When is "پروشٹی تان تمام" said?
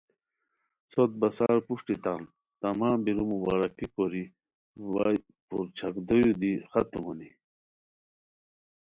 1.65-2.97